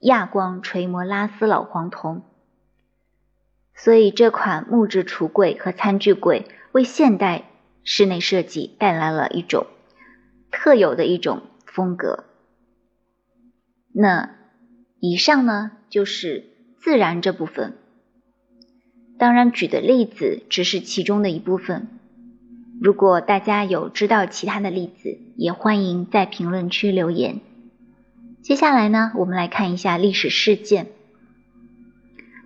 [0.00, 2.22] 亚光垂磨拉丝老黄铜，
[3.74, 7.44] 所以这款木质橱柜和餐具柜为现代
[7.84, 9.66] 室内设计带来了一种
[10.50, 12.24] 特有的一种风格。
[13.92, 14.36] 那
[15.00, 16.44] 以上呢就是
[16.78, 17.76] 自然这部分，
[19.18, 21.88] 当然举的例子只是其中的一部分。
[22.80, 27.40] 如果大家有知道其他的例子，也欢迎在评论区留言。
[28.42, 30.88] 接下来呢，我们来看一下历史事件。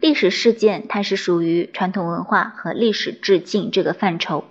[0.01, 4.45] 历史事件它是属于传统文化和历史致敬这个范畴。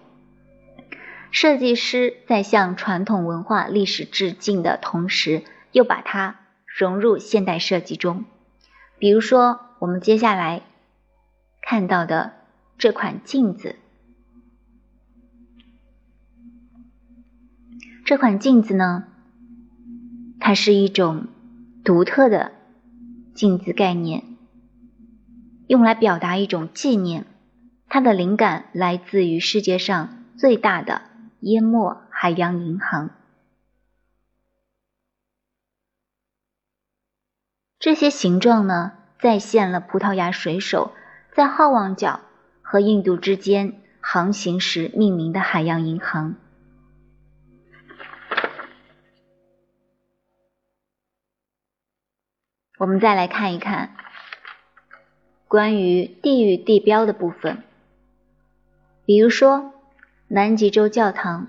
[1.35, 5.43] 设计师在向传统文化历史致敬的同时，
[5.73, 8.23] 又把它融入现代设计中。
[8.99, 10.61] 比如说，我们接下来
[11.61, 12.35] 看到的
[12.77, 13.75] 这款镜子。
[18.05, 19.03] 这款镜子呢，
[20.39, 21.27] 它是一种
[21.83, 22.53] 独特的
[23.33, 24.23] 镜子概念，
[25.67, 27.25] 用来表达一种纪念。
[27.89, 31.01] 它的灵感来自于世界上最大的
[31.45, 33.11] 淹没海洋银行。
[37.77, 40.95] 这些形状呢，再现了葡萄牙水手
[41.35, 42.21] 在好望角
[42.63, 46.35] 和印度之间航行时命名的海洋银行。
[52.79, 53.95] 我们再来看一看
[55.47, 57.61] 关于地域地标的部分。
[59.05, 59.74] 比如说
[60.27, 61.47] 南极洲教堂。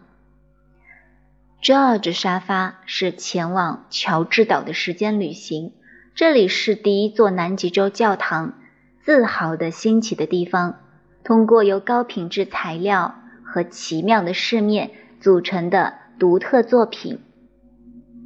[1.62, 5.73] George 沙发是前往乔治岛的时间旅行，
[6.15, 8.59] 这里是第一座南极洲教堂，
[9.03, 10.81] 自豪的兴起的地方。
[11.25, 17.19] 通过由高品质材料和奇妙的饰面组成的独特作品，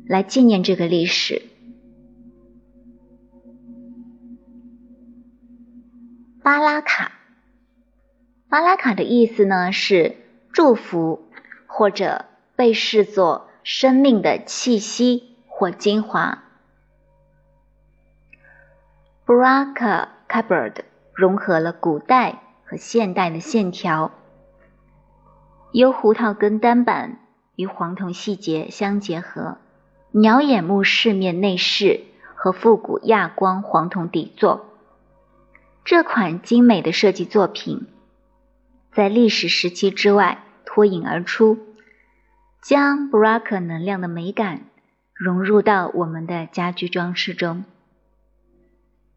[0.04, 1.42] 来纪念这个历史。
[6.42, 7.12] 巴拉卡，
[8.48, 10.16] 巴拉卡的意思呢是
[10.52, 11.28] 祝福
[11.66, 12.26] 或者。
[12.56, 16.44] 被视作生命的气息或精华。
[19.24, 20.74] Baraka cupboard
[21.14, 24.10] 融合了古代和现代的线条，
[25.72, 27.20] 由胡桃根单板
[27.56, 29.56] 与黄铜细节相结合，
[30.10, 32.02] 鸟眼木饰面内饰
[32.34, 34.66] 和复古亚光黄铜底座。
[35.86, 37.86] 这款精美的设计作品
[38.92, 41.58] 在历史时期之外脱颖而出。
[42.62, 44.66] 将 b r a k 能量的美感
[45.14, 47.64] 融入到我们的家居装饰中。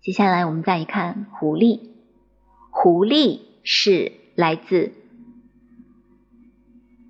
[0.01, 1.89] 接下来，我们再一看狐狸。
[2.71, 4.93] 狐狸是来自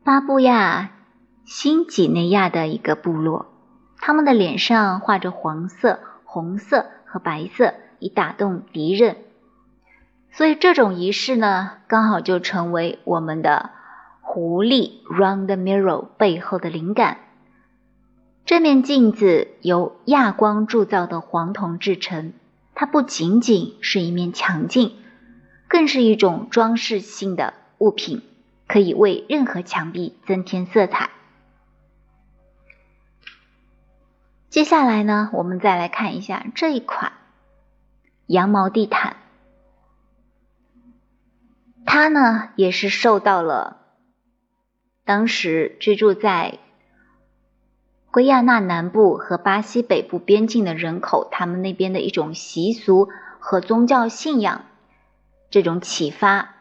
[0.03, 0.91] 巴布亚
[1.45, 3.45] 新几内亚的一个部落，
[3.97, 9.17] 他们的脸上画着黄色、红色和白色，以打动敌人。
[10.33, 13.69] 所以，这种仪式呢，刚好就成为我们的。
[14.25, 17.19] 狐狸 round mirror 背后的灵感，
[18.45, 22.33] 这面镜子由亚光铸造的黄铜制成，
[22.73, 24.95] 它不仅仅是一面墙镜，
[25.67, 28.23] 更是一种装饰性的物品，
[28.67, 31.11] 可以为任何墙壁增添色彩。
[34.49, 37.11] 接下来呢，我们再来看一下这一款
[38.25, 39.17] 羊毛地毯，
[41.85, 43.81] 它呢也是受到了。
[45.05, 46.59] 当时居住在
[48.09, 54.65] 圭亚那南部和巴西北部边境的人口，他们那边的一种习俗和宗教信仰
[55.49, 56.55] 这种启发，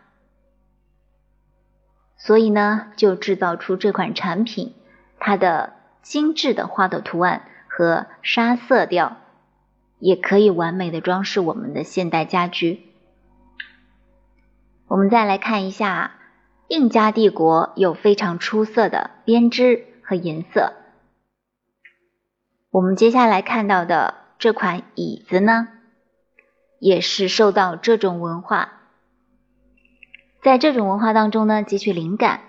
[2.17, 4.75] 所以呢，就制造出这款产品。
[5.19, 9.19] 它的精致的花朵图案和沙色调，
[9.99, 12.92] 也可以完美的装饰我们的现代家居。
[14.93, 16.13] 我们再来看一下。
[16.69, 20.75] 印加帝国有非常出色的编织和颜色。
[22.71, 25.69] 我们接下来看到的这款椅子呢，
[26.79, 28.73] 也是受到这种文化，
[30.43, 32.41] 在这种文化当中呢汲取灵感。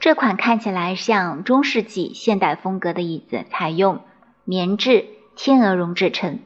[0.00, 4.00] 这款看起来像中世纪现代风格的椅子，采用
[4.44, 6.40] 棉质天鹅绒制成，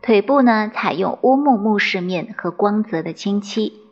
[0.00, 3.82] 腿部呢采用乌木木饰面和光泽的清漆。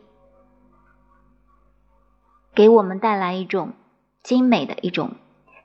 [2.55, 3.73] 给我们带来一种
[4.23, 5.15] 精美的一种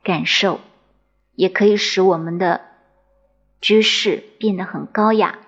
[0.03, 0.61] 感受，
[1.35, 2.63] 也可以使我们的
[3.61, 5.39] 居室变得很高雅。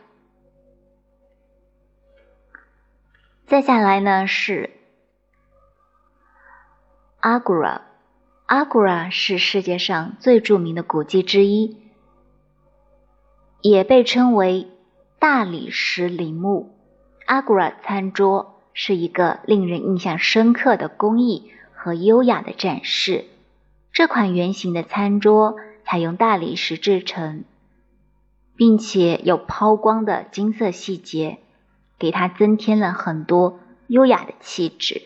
[3.44, 4.70] 再下来呢是
[7.20, 11.76] Agora，Agora 是世界上最著名的古迹之一，
[13.60, 14.70] 也被称为
[15.18, 16.78] 大理石陵墓。
[17.26, 18.51] Agora 餐桌。
[18.74, 23.26] 是一个令人印象深刻的工艺和优雅的展示。
[23.92, 27.44] 这款圆形的餐桌采用大理石制成，
[28.56, 31.40] 并且有抛光的金色细节，
[31.98, 35.02] 给它增添了很多优雅的气质。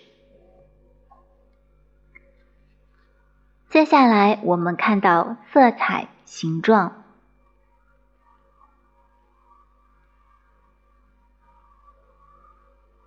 [3.68, 7.06] 接下来，我们看到色彩、形状。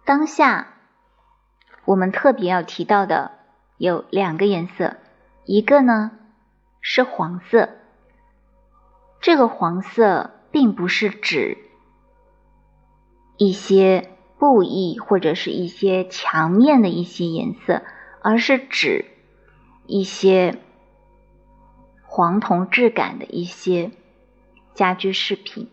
[0.10, 0.70] 当下，
[1.86, 3.30] 我们特别要提到的
[3.78, 4.96] 有两个颜色，
[5.46, 6.10] 一个呢
[6.82, 7.70] 是黄色。
[9.22, 11.60] 这个黄色并不是指
[13.38, 17.84] 一些布艺或者是一些墙面的一些颜色，
[18.24, 19.06] 而是指
[19.86, 20.58] 一些
[22.02, 23.92] 黄铜质感的一些
[24.74, 25.70] 家居饰品。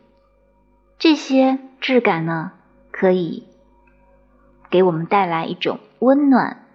[0.98, 2.52] 这些质感呢，
[2.90, 3.48] 可以。
[4.70, 6.66] 给我们带来一种温暖、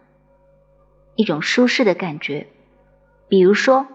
[1.15, 2.47] 一种舒适的感觉。
[3.27, 3.87] 比如说，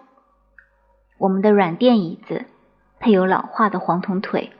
[1.18, 2.44] 我们的软垫椅子
[2.98, 4.52] 配有老化的黄铜腿，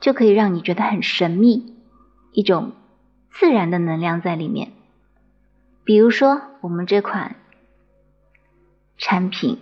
[0.00, 1.76] 就可以让你觉得很神秘，
[2.32, 2.72] 一种
[3.30, 4.72] 自然的能量在里面。
[5.84, 7.36] 比如说，我们这款
[8.96, 9.60] 产品，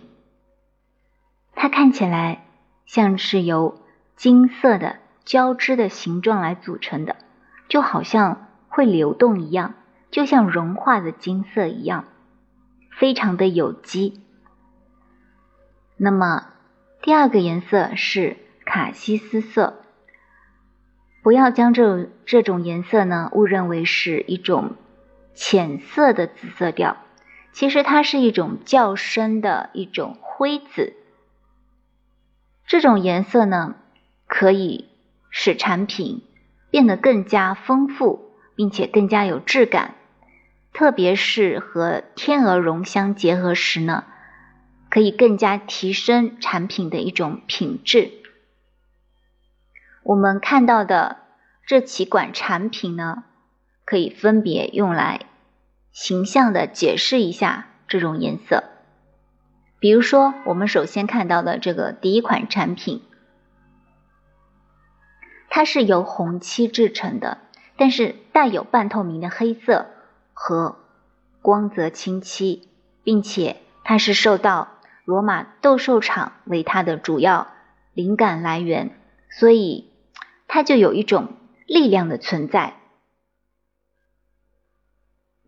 [1.55, 2.45] 它看起来
[2.85, 3.81] 像是由
[4.17, 7.17] 金色的交织的形状来组成的。
[7.69, 9.75] 就好像会流动一样，
[10.11, 12.07] 就像融化的金色一样，
[12.91, 14.21] 非常的有机。
[15.97, 16.47] 那么
[17.03, 19.83] 第二个颜色是卡西斯色，
[21.23, 24.77] 不要将这这种颜色呢误认为是一种
[25.35, 26.97] 浅色的紫色调，
[27.53, 30.95] 其实它是一种较深的一种灰紫。
[32.67, 33.75] 这种颜色呢
[34.27, 34.89] 可以
[35.31, 36.23] 使产品
[36.71, 39.95] 变得更加丰富，并且更加有质感。
[40.73, 44.05] 特别是和天鹅绒相结合时呢，
[44.91, 48.13] 可以更加提升产品的一种品质。
[50.05, 51.19] 我们看到的
[51.67, 53.25] 这几款产品呢，
[53.85, 55.21] 可以分别用来
[55.93, 58.65] 形象的解释一下这种颜色。
[59.81, 63.03] 比如说，我们首先看到的这个第一款产品，
[65.49, 67.39] 它是由红漆制成的，
[67.77, 69.87] 但是带有半透明的黑色。
[70.41, 70.77] 和
[71.43, 72.69] 光泽清漆，
[73.03, 74.69] 并且它是受到
[75.05, 77.49] 罗马斗兽场为它的主要
[77.93, 78.97] 灵感来源，
[79.31, 79.91] 所以
[80.47, 81.35] 它就有一种
[81.67, 82.77] 力量的存在，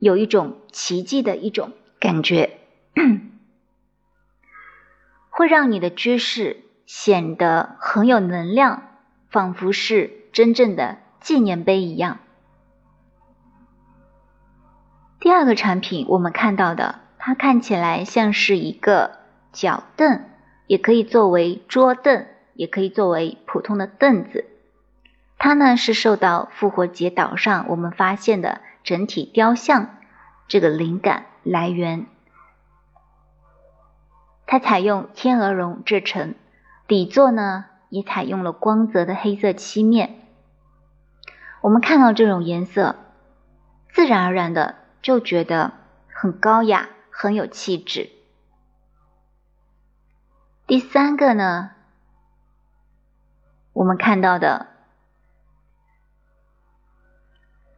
[0.00, 1.70] 有一种奇迹的一种
[2.00, 2.58] 感觉，
[5.30, 8.89] 会让你的居室显得很有能量，
[9.30, 12.18] 仿佛是真正的纪念碑一样。
[15.20, 19.18] 第二个产品，我们看到的，它看起来像是一个
[19.52, 20.24] 脚凳，
[20.66, 24.46] 也可以作为桌凳，也可以作为普通的凳子。
[25.38, 29.98] 它呢是受到复活节岛上我们发现的整体雕像
[30.48, 32.06] 这个灵感来源。
[34.46, 36.34] 它采用天鹅绒制成，
[36.88, 40.26] 底座呢也采用了光泽的黑色漆面。
[41.60, 42.96] 我们看到这种颜色，
[43.92, 44.76] 自然而然的。
[45.02, 45.72] 就觉得
[46.12, 48.10] 很高雅，很有气质。
[50.66, 51.70] 第三个呢，
[53.72, 54.66] 我们看到的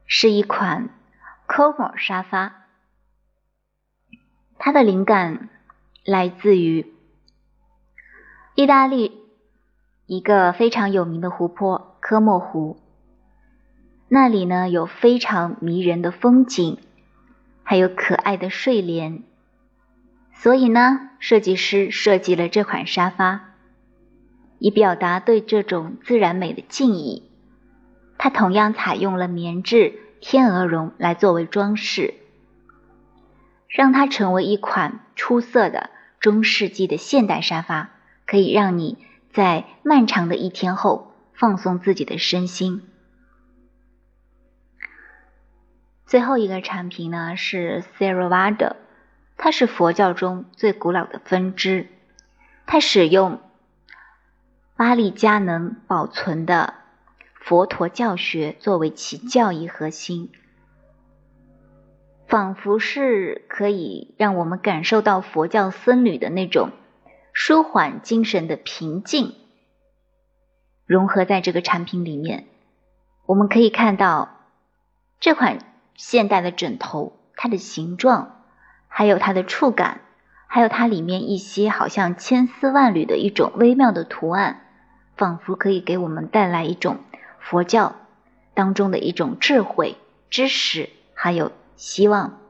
[0.05, 0.91] 是一款
[1.47, 2.65] Como 沙发，
[4.59, 5.49] 它的灵感
[6.05, 6.93] 来自于
[8.57, 9.22] 意大利
[10.07, 12.79] 一个非常有名的湖泊科莫湖，
[14.09, 16.79] 那里呢有非常迷人的风景。
[17.65, 19.23] 还有可爱的睡莲，
[20.35, 23.55] 所以呢，设计师设计了这款沙发，
[24.59, 27.31] 以表达对这种自然美的敬意。
[28.19, 32.15] 它同样采用了棉质天鹅绒来作为装饰，
[33.69, 37.91] 让它成为一款出色的中世纪的现代沙发，
[38.27, 38.99] 可以让你
[39.33, 42.83] 在漫长的一天后放松自己的身心。
[46.05, 48.77] 最后一个产品呢是 Theravada，
[49.39, 51.89] 它是佛教中最古老的分支，
[52.67, 53.41] 它使用
[54.77, 56.75] 巴利迦能保存的
[57.41, 60.31] 佛陀教学作为其教义核心，
[62.27, 66.73] 仿佛是可以让我们感受到佛教僧侣的那种
[67.33, 69.35] 舒缓精神的平静，
[70.87, 72.47] 融合在这个产品里面，
[73.27, 74.29] 我们可以看到
[75.21, 75.59] 这款。
[75.95, 78.43] 现代的枕头，它的形状，
[78.89, 80.01] 还有它的触感，
[80.47, 84.63] 还有它里面一些好像千丝万缕的一种微妙的图案，
[85.17, 86.99] 仿佛可以给我们带来一种
[87.39, 87.95] 佛教
[88.55, 89.97] 当中的一种智慧、
[90.31, 92.41] 知识，还有希望。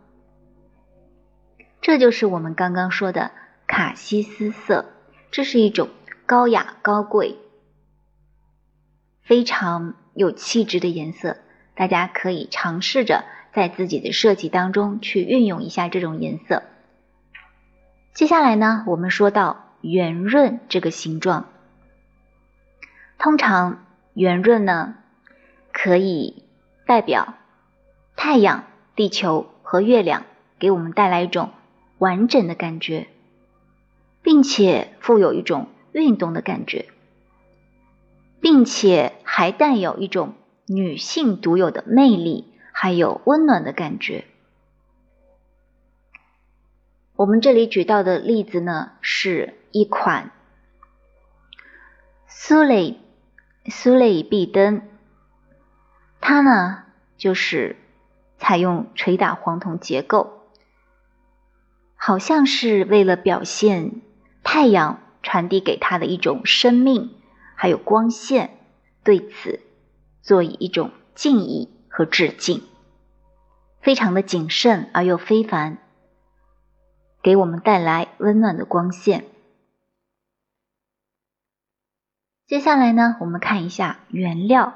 [1.80, 3.32] 这就是我们刚刚说的
[3.72, 4.84] 卡西斯色，
[5.30, 5.88] 这是一种
[6.26, 7.38] 高雅、高贵、
[9.22, 11.38] 非常有气质的颜色。
[11.74, 16.64] 大家可以尝试着在自己的设计当中去运用一下这种颜色。
[18.12, 21.48] 接下来呢，我们说到圆润这个形状。
[23.16, 24.96] 通常圆润呢，
[25.72, 26.44] 可以
[26.84, 27.36] 代表
[28.16, 30.26] 太阳、地球和月亮，
[30.58, 31.52] 给我们带来一种
[31.96, 33.08] 完整的感觉，
[34.22, 36.86] 并且富有一种运动的感觉，
[38.40, 40.34] 并且还带有一种。
[40.68, 44.24] 女性独有的魅力，还有温暖的感觉。
[47.16, 50.30] 我们这里举到的例子呢，是一款
[52.28, 53.00] 苏雷
[53.66, 54.82] 苏雷壁灯，
[56.20, 56.84] 它呢
[57.18, 57.76] 就是
[58.38, 60.44] 采用捶打黄铜结构，
[61.96, 64.00] 好像是为了表现
[64.42, 67.14] 太阳传递给它的一种生命，
[67.54, 68.58] 还有光线。
[69.02, 69.60] 对此。
[70.22, 72.62] 做以一种敬意和致敬。
[73.80, 75.78] 非常的谨慎而又非凡，
[77.24, 79.24] 给我们带来温暖的光线。
[82.46, 84.74] 接下来呢，我们看一下原料。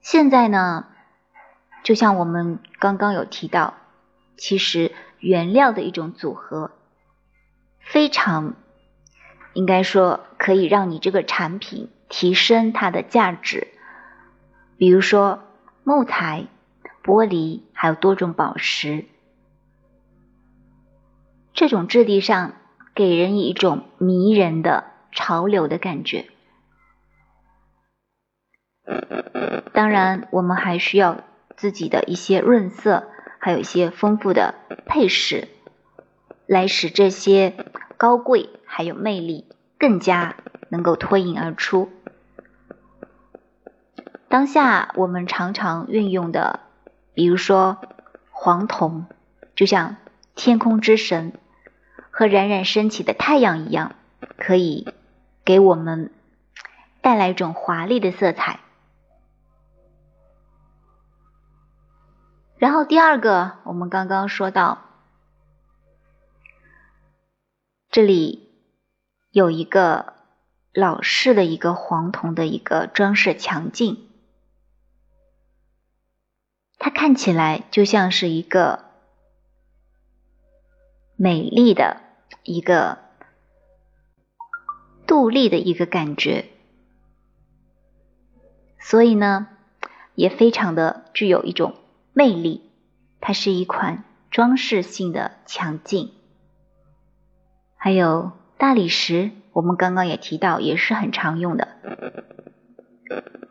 [0.00, 0.86] 现在呢，
[1.82, 3.74] 就像我们刚刚有提到，
[4.36, 6.72] 其实原料的一种组合，
[7.80, 8.54] 非常
[9.52, 13.68] 应该说可以让你这个产品提升它的价值。
[14.76, 15.42] 比如说
[15.84, 16.46] 木材、
[17.04, 19.04] 玻璃，还有多种宝石，
[21.52, 22.54] 这种质地上
[22.94, 26.26] 给人以一种迷人的潮流的感觉。
[29.72, 31.22] 当然，我们还需要
[31.56, 33.08] 自己的一些润色，
[33.40, 35.48] 还有一些丰富的配饰，
[36.46, 37.54] 来使这些
[37.96, 39.46] 高贵还有魅力
[39.78, 40.36] 更加
[40.68, 41.90] 能够脱颖而出。
[44.28, 46.60] 当下我们常常运用的，
[47.14, 47.78] 比如说
[48.30, 49.06] 黄铜，
[49.56, 49.96] 就像
[50.34, 51.32] 天空之神
[52.10, 53.96] 和冉冉升起的太阳一样，
[54.36, 54.86] 可以
[55.44, 56.12] 给我们
[57.00, 58.60] 带来一种华丽的色彩。
[62.60, 64.82] 然后第二个，我们刚刚说到，
[67.90, 68.52] 这里
[69.30, 70.12] 有一个
[70.74, 74.10] 老式的一个黄铜的一个装饰墙镜，
[76.76, 78.84] 它看起来就像是一个
[81.16, 82.02] 美丽的
[82.42, 82.98] 一个
[85.06, 86.50] 杜丽的一个感觉，
[88.78, 89.48] 所以呢，
[90.14, 91.74] 也非常的具有一种。
[92.12, 92.70] 魅力，
[93.20, 96.12] 它是一款装饰性的墙镜。
[97.76, 101.68] 还有大理石，我们刚刚也提到，也是很常用的。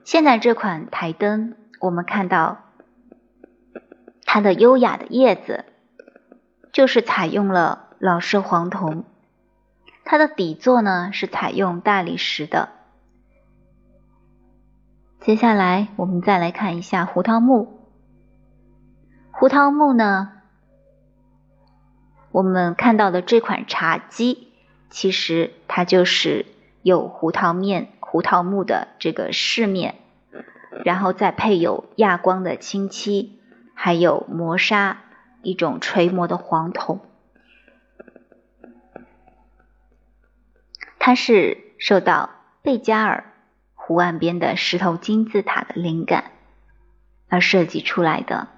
[0.03, 2.59] 现在这款台灯，我们看到
[4.25, 5.65] 它的优雅的叶子，
[6.71, 9.03] 就是采用了老式黄铜，
[10.05, 12.69] 它的底座呢是采用大理石的。
[15.19, 17.78] 接下来我们再来看一下胡桃木。
[19.39, 20.33] 胡桃木呢？
[22.29, 24.51] 我们看到的这款茶几，
[24.89, 26.45] 其实它就是
[26.81, 29.95] 有胡桃面、胡桃木的这个饰面，
[30.83, 33.39] 然后再配有亚光的清漆，
[33.73, 35.03] 还有磨砂
[35.41, 36.99] 一种垂磨的黄铜。
[40.99, 42.29] 它是受到
[42.61, 43.31] 贝加尔
[43.73, 46.25] 湖岸边的石头金字塔的灵感
[47.29, 48.49] 而设计出来的。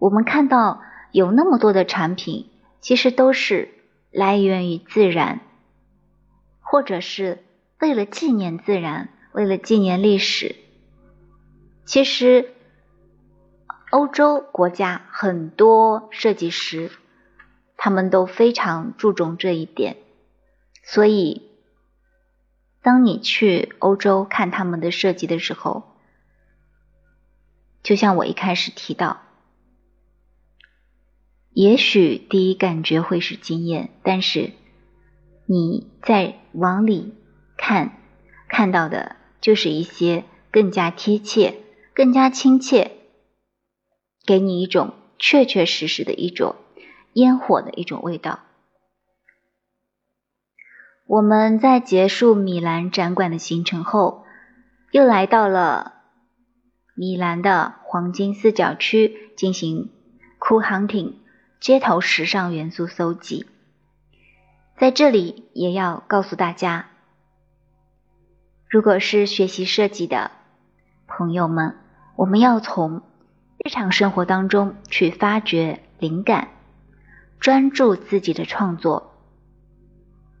[0.00, 0.82] 我们看到
[1.12, 2.48] 有那么多的产品，
[2.80, 3.68] 其实都是
[4.10, 5.40] 来源于自然，
[6.60, 7.44] 或者是
[7.78, 10.56] 为了纪念自然，为了纪念历史。
[11.84, 12.54] 其实，
[13.90, 16.90] 欧洲国家很多设计师，
[17.76, 19.98] 他们都非常注重这一点。
[20.82, 21.50] 所以，
[22.80, 25.94] 当你去欧洲看他们的设计的时候，
[27.82, 29.20] 就像我一开始提到。
[31.52, 34.52] 也许第一感觉会是惊艳，但是
[35.46, 37.14] 你再往里
[37.56, 37.98] 看，
[38.48, 41.56] 看到的就是一些更加贴切、
[41.92, 42.92] 更加亲切，
[44.24, 46.54] 给你一种确确实实的一种
[47.14, 48.40] 烟火的一种味道。
[51.06, 54.24] 我们在结束米兰展馆的行程后，
[54.92, 55.94] 又来到了
[56.94, 59.90] 米兰的黄金四角区进行
[60.38, 61.14] cool hunting。
[61.60, 63.44] 街头时尚元素搜集，
[64.78, 66.86] 在这里也要告诉大家，
[68.66, 70.30] 如果是学习设计的
[71.06, 71.76] 朋友们，
[72.16, 73.02] 我们要从
[73.58, 76.48] 日常生活当中去发掘灵感，
[77.40, 79.12] 专注自己的创作，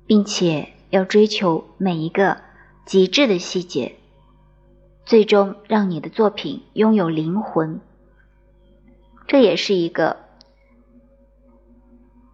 [0.06, 2.40] 并且要追求每一个
[2.86, 3.96] 极致的细节，
[5.04, 7.78] 最终让你的作品拥有灵魂。
[9.26, 10.29] 这也是一个。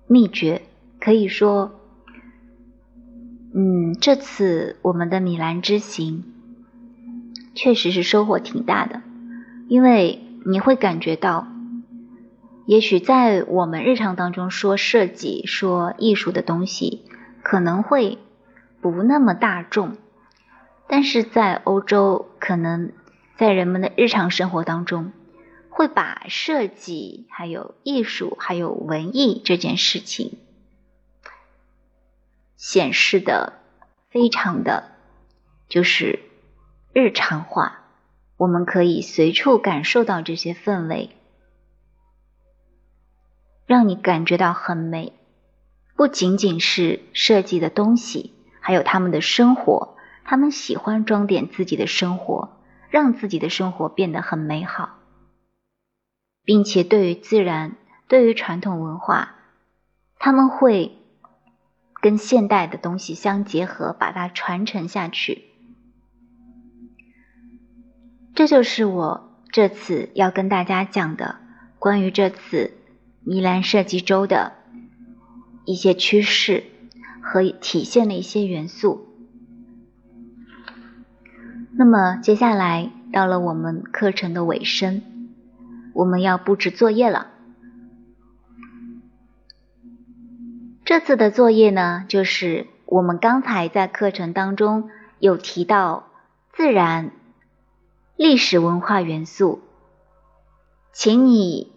[0.09, 0.63] 秘诀
[1.01, 1.81] 可以说，
[3.55, 6.25] 嗯，这次我们的米兰之行
[7.55, 9.03] 确实是收获挺大的，
[9.69, 11.49] 因为你会感觉到，
[12.67, 17.03] 也许在我们日常当中说设计、说艺术的东西
[17.43, 18.19] 可能会
[18.81, 19.97] 不那么大众，
[20.87, 22.93] 但是在欧洲，可能
[23.37, 25.13] 在人们的日常生活当中。
[25.77, 30.39] 会把设计、还有艺术、还有文艺这件事情
[32.57, 33.61] 显示的
[34.09, 34.93] 非常的
[35.69, 36.21] 就是
[36.95, 37.83] 日常化，
[38.39, 41.11] 我们可以随处感受到这些氛围，
[43.67, 45.13] 让你感觉到很美。
[45.95, 49.95] 不仅仅是设计的东西，还有他们的生活。
[50.25, 54.96] 他们喜欢装点自己的生活，让自己的生活变得很美好，
[56.47, 57.77] 并且对于自然、
[58.09, 59.35] 对于传统文化，
[60.19, 60.97] 他们会
[62.01, 65.43] 跟现代的东西相结合，把它传承下去。
[68.35, 71.37] 这就是我这次要跟大家讲的
[71.79, 72.75] 关于这次
[73.25, 74.53] 米兰设计周的
[75.65, 76.65] 一些趋势
[77.23, 79.09] 和体现的一些元素。
[81.73, 85.03] 那么接下来到了我们课程的尾声，
[85.97, 87.29] 我们要布置作业了。
[90.85, 96.09] 这次的作业呢，就是我们刚才在课程当中有提到
[96.53, 97.11] 自然。
[98.17, 99.61] 历史文化元素，
[100.91, 101.71] 请你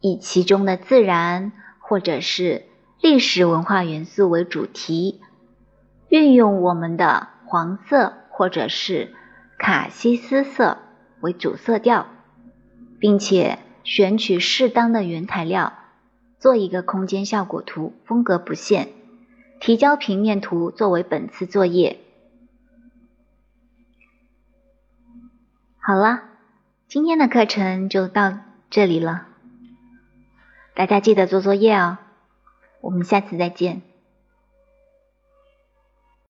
[0.00, 2.64] 以其中的自然或者是
[3.02, 5.20] 历史文化元素为主题，
[6.08, 9.14] 运用我们的黄色或者是
[9.58, 10.78] 卡西斯色
[11.20, 12.06] 为主色调，
[13.04, 15.74] 并且选取适当的原材料，
[16.38, 18.88] 做一个空间效果图，风格不限，
[19.60, 22.00] 提交平面图作为本次作业。
[25.78, 26.22] 好了，
[26.88, 28.38] 今天的课程就到
[28.70, 29.26] 这里了。
[30.74, 31.98] 大家记得做作业哦，
[32.80, 33.82] 我们下次再见。